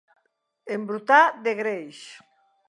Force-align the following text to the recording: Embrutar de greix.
Embrutar 0.77 1.21
de 1.49 1.55
greix. 1.61 2.01